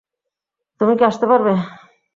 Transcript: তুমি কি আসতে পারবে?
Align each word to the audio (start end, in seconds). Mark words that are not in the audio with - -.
তুমি 0.81 0.93
কি 0.97 1.03
আসতে 1.03 1.25
পারবে? 1.25 1.53